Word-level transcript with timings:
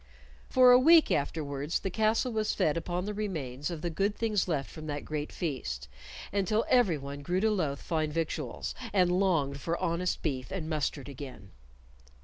For 0.49 0.71
a 0.71 0.79
week 0.79 1.11
afterwards 1.11 1.81
the 1.81 1.91
castle 1.91 2.31
was 2.31 2.55
fed 2.55 2.75
upon 2.75 3.05
the 3.05 3.13
remains 3.13 3.69
of 3.69 3.83
the 3.83 3.91
good 3.91 4.15
things 4.15 4.47
left 4.47 4.71
from 4.71 4.87
that 4.87 5.05
great 5.05 5.31
feast, 5.31 5.87
until 6.33 6.65
everyone 6.69 7.21
grew 7.21 7.39
to 7.39 7.51
loathe 7.51 7.77
fine 7.77 8.11
victuals, 8.11 8.73
and 8.93 9.11
longed 9.11 9.59
for 9.61 9.77
honest 9.77 10.23
beef 10.23 10.49
and 10.49 10.67
mustard 10.67 11.07
again. 11.07 11.51